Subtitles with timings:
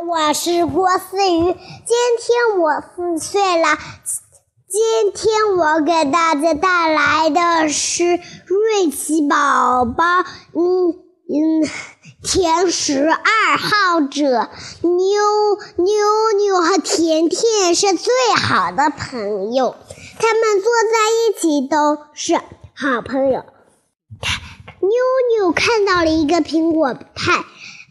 [0.00, 3.76] 我是郭思雨，今天我四岁了。
[4.66, 10.04] 今天我给大家带来的是瑞奇宝宝，
[10.54, 10.92] 嗯
[11.28, 11.68] 嗯，
[12.22, 14.48] 甜食爱好者，
[14.80, 19.76] 妞妞妞和甜甜是最好的朋友，
[20.18, 23.44] 他们坐在一起都是好朋友。
[24.80, 24.90] 妞
[25.36, 27.44] 妞看到了一个苹果派，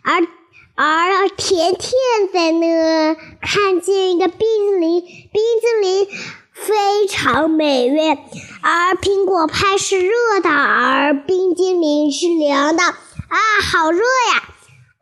[0.04, 0.41] 而。
[0.84, 1.93] 而甜甜
[2.34, 6.07] 在那看见一个冰淇淋，冰淇淋
[6.54, 8.17] 非常美味，
[8.63, 12.81] 而苹果派是热的，而冰激凌是凉的。
[12.81, 14.44] 啊，好热呀！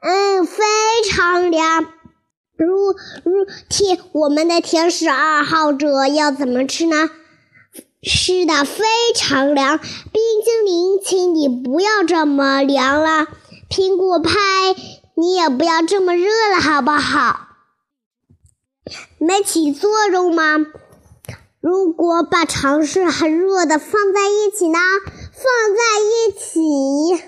[0.02, 0.66] 嗯，非
[1.10, 1.86] 常凉。
[2.58, 2.92] 如
[3.24, 7.10] 如甜，我们的甜食爱好者要怎么吃呢？
[8.04, 8.84] 吃的非
[9.16, 9.78] 常凉。
[9.78, 13.28] 冰激凌，请你不要这么凉了。
[13.70, 14.30] 苹果派。
[15.20, 17.48] 你也不要这么热了，好不好？
[19.18, 20.66] 没起作用吗？
[21.60, 24.80] 如果把尝试很热的放在一起呢？
[25.34, 25.44] 放
[25.76, 27.22] 在一起，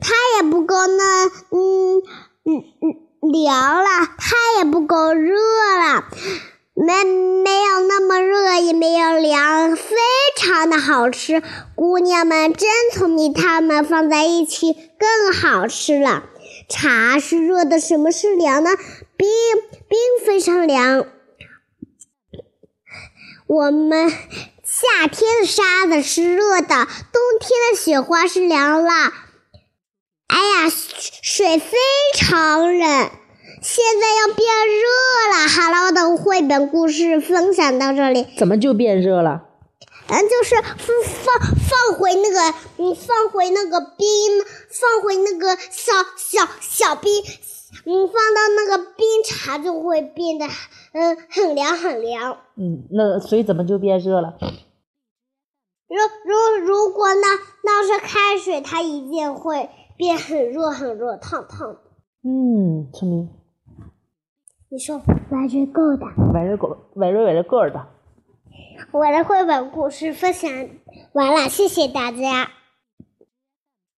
[0.00, 1.02] 它也不够呢。
[1.50, 2.02] 嗯
[2.44, 6.04] 嗯嗯，凉了，它也不够热了。
[6.74, 9.96] 没没有那么热，也没有凉，非
[10.36, 11.42] 常的好吃。
[11.74, 16.22] 姑娘们真聪明，它们放在一起更好吃了。
[16.72, 18.70] 茶是热的，什么是凉呢？
[19.18, 19.28] 冰，
[19.88, 21.06] 冰非常凉。
[23.46, 24.10] 我们
[24.64, 28.90] 夏天的沙子是热的，冬天的雪花是凉了。
[30.28, 30.72] 哎呀，
[31.22, 31.76] 水非
[32.14, 33.10] 常冷。
[33.60, 35.48] 现在要变热了。
[35.48, 38.26] 好了，我的绘本故事分享到这里。
[38.38, 39.42] 怎么就变热了？
[40.08, 44.06] 嗯，就是放放放回那个，嗯，放回那个冰，
[44.68, 47.12] 放回那个小小小冰，
[47.84, 50.46] 嗯，放到那个冰茶就会变得，
[50.92, 52.38] 嗯，很凉很凉。
[52.56, 54.38] 嗯，那水怎么就变热了？
[55.86, 59.68] 如如如果那那是开水，它一定会
[59.98, 61.80] 变很热很热，烫烫的。
[62.24, 63.28] 嗯，聪明。
[64.70, 67.74] 你说，very good，very good，very very good。
[68.92, 70.50] 我的绘本故事分享
[71.12, 72.50] 完了，谢谢大家。